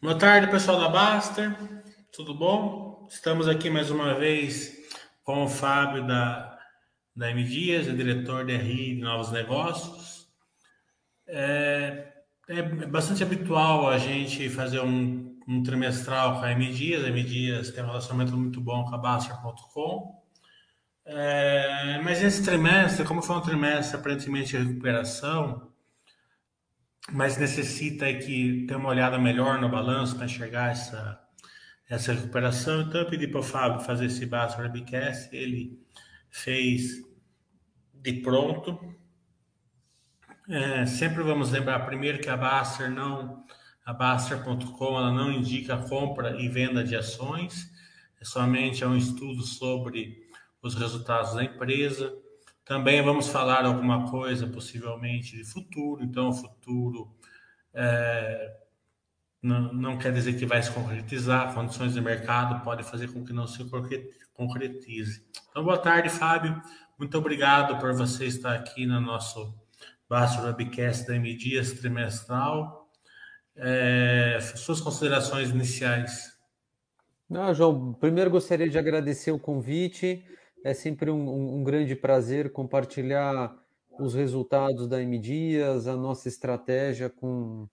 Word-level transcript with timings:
Boa 0.00 0.16
tarde, 0.16 0.46
pessoal 0.48 0.78
da 0.78 0.88
Baster. 0.88 1.58
Tudo 2.12 2.32
bom? 2.32 3.08
Estamos 3.10 3.48
aqui 3.48 3.68
mais 3.68 3.90
uma 3.90 4.14
vez 4.14 4.72
com 5.24 5.42
o 5.42 5.48
Fábio 5.48 6.06
da, 6.06 6.56
da 7.16 7.28
M 7.32 7.42
Dias, 7.42 7.86
diretor 7.86 8.46
de 8.46 8.56
RI 8.56 8.94
de 8.94 9.02
Novos 9.02 9.32
Negócios. 9.32 10.28
É, 11.26 12.12
é 12.48 12.62
bastante 12.86 13.24
habitual 13.24 13.88
a 13.88 13.98
gente 13.98 14.48
fazer 14.48 14.78
um, 14.78 15.36
um 15.48 15.64
trimestral 15.64 16.38
com 16.38 16.44
a 16.44 16.52
M 16.52 16.72
Dias. 16.72 17.04
A 17.04 17.08
M 17.08 17.24
Dias 17.24 17.72
tem 17.72 17.82
um 17.82 17.88
relacionamento 17.88 18.36
muito 18.36 18.60
bom 18.60 18.84
com 18.84 18.94
a 18.94 18.98
Baster.com. 18.98 20.22
É, 21.04 22.00
mas 22.04 22.22
esse 22.22 22.44
trimestre, 22.44 23.04
como 23.04 23.20
foi 23.20 23.34
um 23.34 23.40
trimestre 23.40 23.98
aparentemente 23.98 24.56
de 24.56 24.58
recuperação, 24.58 25.68
mas 27.12 27.36
necessita 27.38 28.12
que 28.12 28.66
ter 28.66 28.76
uma 28.76 28.90
olhada 28.90 29.18
melhor 29.18 29.60
no 29.60 29.68
balanço 29.68 30.16
para 30.16 30.26
enxergar 30.26 30.70
essa, 30.70 31.20
essa 31.88 32.12
recuperação. 32.12 32.82
Então, 32.82 33.00
eu 33.00 33.08
pedi 33.08 33.26
para 33.26 33.40
o 33.40 33.42
Fábio 33.42 33.80
fazer 33.80 34.06
esse 34.06 34.26
Baster 34.26 34.64
Webcast, 34.64 35.34
ele 35.34 35.78
fez 36.28 37.02
de 37.94 38.12
pronto. 38.14 38.78
É, 40.48 40.86
sempre 40.86 41.22
vamos 41.22 41.50
lembrar 41.50 41.80
primeiro 41.80 42.18
que 42.18 42.28
a 42.28 42.36
Baster 42.36 42.90
não, 42.90 43.44
a 43.84 43.92
Baster.com, 43.92 44.98
ela 44.98 45.12
não 45.12 45.32
indica 45.32 45.76
compra 45.76 46.40
e 46.40 46.48
venda 46.48 46.84
de 46.84 46.94
ações, 46.94 47.70
é 48.20 48.24
somente 48.24 48.82
é 48.82 48.86
um 48.86 48.96
estudo 48.96 49.42
sobre 49.42 50.26
os 50.62 50.74
resultados 50.74 51.34
da 51.34 51.44
empresa 51.44 52.12
também 52.68 53.00
vamos 53.00 53.28
falar 53.28 53.64
alguma 53.64 54.10
coisa 54.10 54.46
possivelmente 54.46 55.34
de 55.34 55.42
futuro, 55.42 56.04
então 56.04 56.28
o 56.28 56.34
futuro 56.34 57.10
é, 57.72 58.56
não, 59.42 59.72
não, 59.72 59.98
quer 59.98 60.12
dizer 60.12 60.34
que 60.34 60.44
vai 60.44 60.62
se 60.62 60.70
concretizar, 60.70 61.54
condições 61.54 61.94
de 61.94 62.00
mercado 62.02 62.62
podem 62.62 62.84
fazer 62.84 63.10
com 63.10 63.24
que 63.24 63.32
não 63.32 63.46
se 63.46 63.64
concretize. 64.34 65.24
Então, 65.50 65.64
boa 65.64 65.78
tarde, 65.78 66.10
Fábio. 66.10 66.60
Muito 66.98 67.16
obrigado 67.16 67.80
por 67.80 67.94
você 67.94 68.26
estar 68.26 68.54
aqui 68.54 68.84
no 68.84 69.00
nosso 69.00 69.54
Baixo 70.06 70.42
Webcast 70.42 71.06
da 71.06 71.16
M 71.16 71.34
Dias 71.36 71.72
trimestral. 71.72 72.86
É, 73.56 74.38
suas 74.56 74.80
considerações 74.80 75.48
iniciais. 75.48 76.36
Não, 77.30 77.54
João, 77.54 77.94
primeiro 77.94 78.30
gostaria 78.30 78.68
de 78.68 78.78
agradecer 78.78 79.30
o 79.30 79.38
convite. 79.38 80.22
É 80.64 80.74
sempre 80.74 81.10
um, 81.10 81.58
um, 81.58 81.62
grande 81.62 81.94
prazer 81.94 82.50
compartilhar 82.52 83.56
os 83.98 84.14
resultados 84.14 84.88
da 84.88 85.00
M 85.00 85.18
Dias, 85.18 85.86
a 85.86 85.96
nossa 85.96 86.28
estratégia 86.28 87.08
com, 87.08 87.66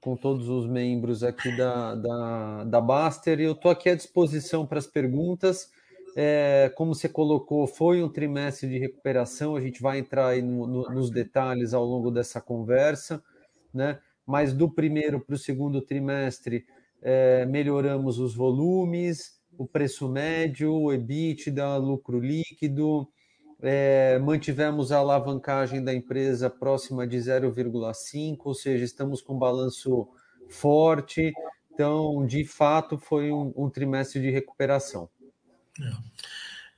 com 0.00 0.16
todos 0.16 0.48
os 0.48 0.66
membros 0.66 1.22
aqui 1.22 1.54
da, 1.56 1.94
da, 1.94 2.64
da 2.64 2.80
Baster. 2.80 3.40
E 3.40 3.44
eu 3.44 3.52
estou 3.52 3.70
aqui 3.70 3.88
à 3.88 3.94
disposição 3.94 4.66
para 4.66 4.78
as 4.78 4.86
perguntas. 4.86 5.70
É, 6.14 6.70
como 6.74 6.94
você 6.94 7.08
colocou, 7.08 7.66
foi 7.66 8.02
um 8.02 8.08
trimestre 8.08 8.68
de 8.68 8.78
recuperação, 8.78 9.56
a 9.56 9.60
gente 9.60 9.80
vai 9.80 9.98
entrar 9.98 10.28
aí 10.28 10.42
no, 10.42 10.66
no, 10.66 10.82
nos 10.90 11.10
detalhes 11.10 11.72
ao 11.72 11.84
longo 11.84 12.10
dessa 12.10 12.38
conversa, 12.40 13.22
né? 13.72 13.98
Mas 14.26 14.52
do 14.52 14.70
primeiro 14.70 15.20
para 15.20 15.34
o 15.34 15.38
segundo 15.38 15.80
trimestre, 15.80 16.66
é, 17.00 17.46
melhoramos 17.46 18.18
os 18.18 18.34
volumes, 18.34 19.40
o 19.58 19.66
preço 19.66 20.08
médio, 20.08 20.72
o 20.74 20.92
EBITDA, 20.92 21.76
lucro 21.76 22.18
líquido, 22.18 23.08
é, 23.60 24.18
mantivemos 24.18 24.90
a 24.90 24.98
alavancagem 24.98 25.82
da 25.82 25.94
empresa 25.94 26.50
próxima 26.50 27.06
de 27.06 27.16
0,5, 27.16 28.38
ou 28.44 28.54
seja, 28.54 28.84
estamos 28.84 29.22
com 29.22 29.38
balanço 29.38 30.08
forte. 30.48 31.32
Então, 31.72 32.26
de 32.26 32.44
fato, 32.44 32.98
foi 32.98 33.30
um, 33.30 33.52
um 33.56 33.70
trimestre 33.70 34.20
de 34.20 34.30
recuperação. 34.30 35.08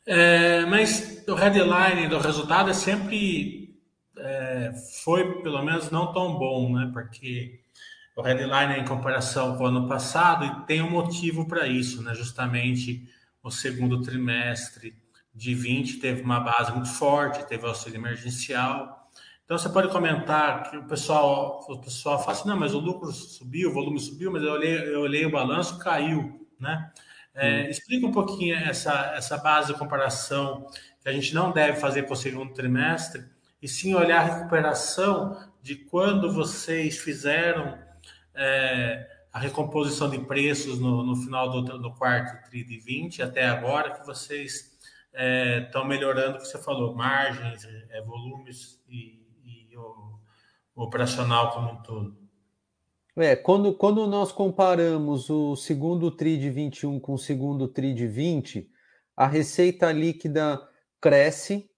É, 0.06 0.66
mas 0.66 1.24
o 1.26 1.34
headline 1.34 2.08
do 2.08 2.18
resultado 2.18 2.70
é 2.70 2.74
sempre 2.74 3.74
é, 4.18 4.72
foi 5.02 5.42
pelo 5.42 5.62
menos 5.62 5.90
não 5.90 6.12
tão 6.12 6.38
bom, 6.38 6.72
né? 6.72 6.90
Porque 6.92 7.60
o 8.16 8.22
headline 8.22 8.74
é 8.74 8.78
em 8.78 8.84
comparação 8.84 9.56
com 9.56 9.64
o 9.64 9.66
ano 9.66 9.88
passado 9.88 10.44
e 10.44 10.66
tem 10.66 10.80
um 10.80 10.90
motivo 10.90 11.46
para 11.46 11.66
isso, 11.66 12.02
né? 12.02 12.14
Justamente 12.14 13.08
o 13.42 13.50
segundo 13.50 14.00
trimestre 14.00 14.96
de 15.34 15.54
20 15.54 15.98
teve 15.98 16.22
uma 16.22 16.38
base 16.38 16.72
muito 16.72 16.88
forte, 16.88 17.46
teve 17.46 17.66
auxílio 17.66 17.98
emergencial. 17.98 19.10
Então 19.44 19.58
você 19.58 19.68
pode 19.68 19.88
comentar 19.88 20.70
que 20.70 20.76
o 20.76 20.84
pessoal, 20.84 21.66
o 21.68 21.78
pessoal 21.78 22.18
fala 22.18 22.32
assim, 22.32 22.48
não, 22.48 22.56
mas 22.56 22.72
o 22.72 22.78
lucro 22.78 23.10
subiu, 23.12 23.70
o 23.70 23.72
volume 23.72 23.98
subiu, 23.98 24.30
mas 24.30 24.42
eu 24.42 24.52
olhei, 24.52 24.94
eu 24.94 25.00
olhei 25.00 25.26
o 25.26 25.30
balanço, 25.30 25.78
caiu, 25.78 26.48
né? 26.58 26.90
É, 27.34 27.68
explica 27.68 28.06
um 28.06 28.12
pouquinho 28.12 28.54
essa, 28.54 29.12
essa 29.16 29.36
base 29.36 29.72
de 29.72 29.78
comparação 29.78 30.66
que 31.00 31.08
a 31.08 31.12
gente 31.12 31.34
não 31.34 31.50
deve 31.50 31.80
fazer 31.80 32.04
com 32.04 32.14
o 32.14 32.16
segundo 32.16 32.54
trimestre, 32.54 33.24
e 33.60 33.66
sim 33.66 33.94
olhar 33.94 34.20
a 34.20 34.36
recuperação 34.36 35.36
de 35.60 35.74
quando 35.74 36.32
vocês 36.32 36.98
fizeram 36.98 37.83
é, 38.34 39.06
a 39.32 39.38
recomposição 39.38 40.08
de 40.08 40.18
preços 40.20 40.78
no, 40.78 41.02
no 41.02 41.16
final 41.16 41.50
do, 41.50 41.78
do 41.78 41.92
quarto 41.92 42.48
TRI 42.48 42.64
de 42.64 42.78
20 42.78 43.22
até 43.22 43.46
agora, 43.46 43.92
que 43.92 44.06
vocês 44.06 44.72
estão 45.66 45.82
é, 45.82 45.88
melhorando, 45.88 46.38
que 46.38 46.46
você 46.46 46.58
falou, 46.58 46.94
margens, 46.94 47.64
é, 47.90 48.00
volumes 48.02 48.80
e, 48.88 49.20
e 49.44 49.76
o, 49.76 50.18
o, 50.74 50.82
operacional 50.82 51.52
como 51.52 51.72
um 51.72 51.82
todo. 51.82 52.16
É, 53.16 53.36
quando, 53.36 53.72
quando 53.74 54.06
nós 54.06 54.32
comparamos 54.32 55.30
o 55.30 55.54
segundo 55.54 56.10
TRI 56.10 56.36
de 56.38 56.50
21 56.50 56.98
com 56.98 57.14
o 57.14 57.18
segundo 57.18 57.68
TRI 57.68 57.94
de 57.94 58.08
20, 58.08 58.68
a 59.16 59.26
receita 59.26 59.92
líquida 59.92 60.60
cresce 61.00 61.70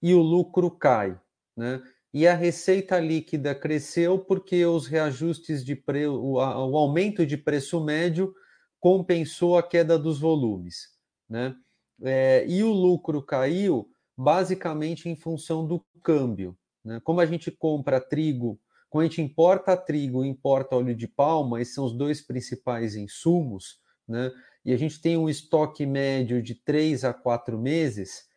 e 0.00 0.14
o 0.14 0.20
lucro 0.20 0.70
cai, 0.70 1.18
né? 1.54 1.82
E 2.12 2.26
a 2.26 2.34
receita 2.34 2.98
líquida 2.98 3.54
cresceu 3.54 4.18
porque 4.18 4.64
os 4.64 4.86
reajustes 4.86 5.64
de 5.64 5.76
pre... 5.76 6.06
o, 6.06 6.38
aumento 6.40 7.26
de 7.26 7.36
preço 7.36 7.82
médio 7.82 8.34
compensou 8.80 9.58
a 9.58 9.62
queda 9.62 9.98
dos 9.98 10.18
volumes, 10.18 10.88
né? 11.28 11.54
É, 12.02 12.46
e 12.48 12.62
o 12.62 12.70
lucro 12.70 13.20
caiu 13.20 13.88
basicamente 14.16 15.08
em 15.08 15.16
função 15.16 15.66
do 15.66 15.84
câmbio. 16.02 16.56
Né? 16.84 17.00
Como 17.02 17.20
a 17.20 17.26
gente 17.26 17.50
compra 17.50 18.00
trigo, 18.00 18.60
como 18.88 19.02
a 19.02 19.04
gente 19.04 19.20
importa 19.20 19.76
trigo 19.76 20.24
importa 20.24 20.76
óleo 20.76 20.94
de 20.94 21.08
palma, 21.08 21.60
esses 21.60 21.74
são 21.74 21.84
os 21.84 21.92
dois 21.92 22.20
principais 22.20 22.94
insumos, 22.94 23.80
né? 24.06 24.32
e 24.64 24.72
a 24.72 24.76
gente 24.76 25.00
tem 25.00 25.16
um 25.16 25.28
estoque 25.28 25.84
médio 25.84 26.42
de 26.42 26.54
três 26.54 27.04
a 27.04 27.12
quatro 27.12 27.58
meses, 27.58 28.27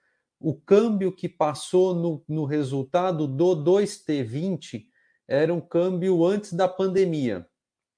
o 0.41 0.56
câmbio 0.56 1.12
que 1.12 1.29
passou 1.29 1.94
no, 1.94 2.24
no 2.28 2.46
resultado 2.46 3.28
do 3.28 3.56
2T20 3.56 4.85
era 5.28 5.53
um 5.53 5.62
câmbio 5.62 6.25
antes 6.25 6.52
da 6.53 6.68
pandemia, 6.68 7.47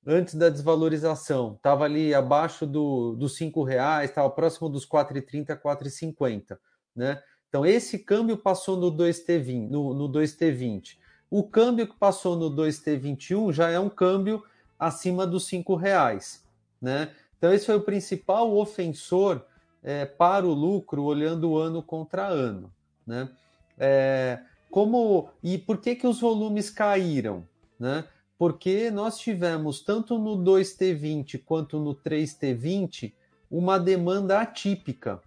antes 0.05 0.35
da 0.35 0.49
desvalorização. 0.49 1.53
Estava 1.55 1.85
ali 1.85 2.13
abaixo 2.13 2.67
do, 2.67 3.15
dos 3.15 3.39
R$ 3.39 3.51
reais, 3.65 4.09
estava 4.09 4.29
próximo 4.29 4.67
dos 4.67 4.85
4,30, 4.85 5.57
4,50. 5.59 6.57
Né? 6.93 7.23
Então, 7.47 7.65
esse 7.65 7.99
câmbio 7.99 8.37
passou 8.37 8.75
no 8.75 8.91
2T20. 8.91 9.69
No, 9.69 9.93
no 9.93 10.09
2T20. 10.09 10.97
O 11.29 11.43
câmbio 11.43 11.87
que 11.87 11.97
passou 11.97 12.35
no 12.35 12.51
2T21 12.51 13.53
já 13.53 13.69
é 13.69 13.79
um 13.79 13.89
câmbio 13.89 14.43
acima 14.77 15.25
dos 15.25 15.49
R$ 15.49 15.63
reais. 15.79 16.43
Né? 16.81 17.09
Então, 17.37 17.53
esse 17.53 17.65
foi 17.65 17.75
o 17.75 17.81
principal 17.81 18.53
ofensor 18.55 19.43
é, 19.83 20.05
para 20.05 20.45
o 20.45 20.53
lucro 20.53 21.03
olhando 21.03 21.57
ano 21.57 21.83
contra 21.83 22.27
ano. 22.27 22.71
Né? 23.05 23.29
É, 23.77 24.39
como 24.71 25.29
E 25.43 25.57
por 25.57 25.77
que, 25.77 25.95
que 25.95 26.07
os 26.07 26.19
volumes 26.19 26.69
caíram? 26.69 27.47
Né? 27.79 28.05
Porque 28.37 28.89
nós 28.89 29.19
tivemos, 29.19 29.81
tanto 29.81 30.17
no 30.17 30.37
2T20 30.37 31.41
quanto 31.45 31.79
no 31.79 31.93
3T20, 31.93 33.13
uma 33.51 33.77
demanda 33.77 34.39
atípica, 34.39 35.21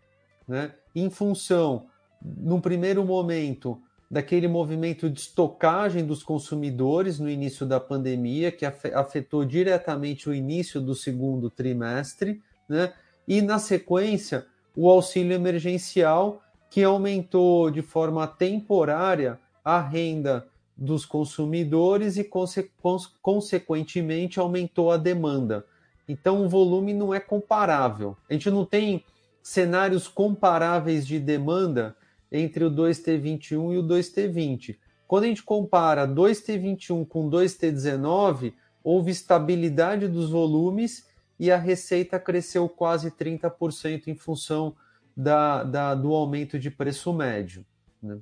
né? 0.49 0.73
em 0.95 1.09
função, 1.11 1.87
num 2.21 2.61
primeiro 2.61 3.05
momento, 3.05 3.81
daquele 4.11 4.49
movimento 4.49 5.11
de 5.11 5.21
estocagem 5.21 6.05
dos 6.05 6.23
consumidores 6.23 7.19
no 7.19 7.29
início 7.29 7.67
da 7.67 7.79
pandemia, 7.79 8.51
que 8.51 8.65
afetou 8.65 9.45
diretamente 9.45 10.29
o 10.29 10.35
início 10.35 10.81
do 10.81 10.95
segundo 10.95 11.51
trimestre, 11.51 12.43
né? 12.69 12.93
e, 13.27 13.43
na 13.43 13.59
sequência, 13.59 14.47
o 14.77 14.91
auxílio 14.91 15.33
emergencial, 15.33 16.43
que 16.71 16.85
aumentou 16.85 17.71
de 17.71 17.81
forma 17.81 18.27
temporária 18.27 19.41
a 19.65 19.81
renda 19.81 20.47
dos 20.77 21.07
consumidores 21.07 22.19
e, 22.19 22.25
conse 22.25 22.71
consequentemente, 23.23 24.39
aumentou 24.39 24.93
a 24.93 24.99
demanda. 24.99 25.65
Então, 26.07 26.45
o 26.45 26.49
volume 26.49 26.93
não 26.93 27.15
é 27.15 27.19
comparável. 27.19 28.17
A 28.29 28.35
gente 28.35 28.51
não 28.51 28.65
tem 28.65 29.03
cenários 29.43 30.07
comparáveis 30.07 31.07
de 31.07 31.19
demanda 31.19 31.97
entre 32.31 32.65
o 32.65 32.71
2T21 32.71 33.75
e 33.75 33.79
o 33.79 33.83
2T20. 33.83 34.77
Quando 35.09 35.25
a 35.25 35.29
gente 35.29 35.43
compara 35.43 36.07
2T21 36.07 37.07
com 37.09 37.31
2T19, 37.31 38.53
houve 38.85 39.11
estabilidade 39.11 40.09
dos 40.09 40.31
volumes 40.31 41.07
e 41.39 41.51
a 41.51 41.57
receita 41.57 42.19
cresceu 42.19 42.69
quase 42.69 43.11
30% 43.11 44.09
em 44.09 44.15
função 44.15 44.75
da, 45.17 45.65
da, 45.65 45.95
do 45.95 46.15
aumento 46.15 46.59
de 46.59 46.71
preço 46.71 47.13
médio. 47.13 47.65
Né? 48.03 48.19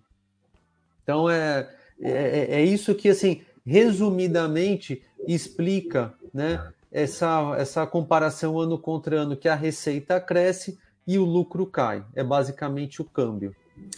Então 1.03 1.29
é, 1.29 1.69
é, 2.01 2.61
é, 2.61 2.63
isso 2.63 2.95
que, 2.95 3.09
assim, 3.09 3.43
resumidamente, 3.65 5.03
explica 5.27 6.15
né, 6.33 6.73
essa, 6.91 7.55
essa 7.59 7.87
comparação 7.87 8.59
ano 8.59 8.79
contra 8.79 9.21
ano, 9.21 9.37
que 9.37 9.49
a 9.49 9.55
receita 9.55 10.21
cresce 10.21 10.79
e 11.07 11.19
o 11.19 11.25
lucro 11.25 11.67
cai. 11.67 12.05
É 12.15 12.25
basicamente 12.25 13.01
o 13.01 13.05
câmbio. 13.05 13.55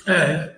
É, 0.06 0.56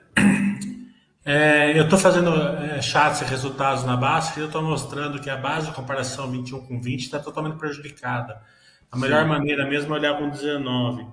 é 1.30 1.78
eu 1.78 1.84
estou 1.84 1.98
fazendo 1.98 2.30
é, 2.34 2.80
chats 2.80 3.20
e 3.20 3.24
resultados 3.24 3.84
na 3.84 3.96
base 3.96 4.38
e 4.38 4.40
eu 4.40 4.46
estou 4.46 4.62
mostrando 4.62 5.20
que 5.20 5.28
a 5.28 5.36
base 5.36 5.66
de 5.66 5.72
comparação 5.72 6.30
21 6.30 6.66
com 6.66 6.80
20 6.80 7.00
está 7.02 7.18
totalmente 7.18 7.58
prejudicada. 7.58 8.40
A 8.90 8.96
melhor 8.96 9.24
Sim. 9.24 9.28
maneira 9.28 9.66
mesmo 9.66 9.94
é 9.94 9.98
olhar 9.98 10.16
com 10.16 10.30
19 10.30 11.06